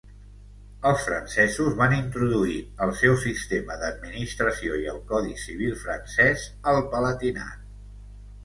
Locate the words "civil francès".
5.45-6.47